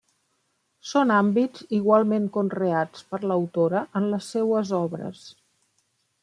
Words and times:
Són 0.91 1.11
àmbits 1.17 1.67
igualment 1.79 2.25
conreats 2.37 3.05
per 3.11 3.21
l'autora 3.33 3.83
en 4.01 4.09
les 4.15 4.31
seues 4.37 4.73
obres. 4.81 5.23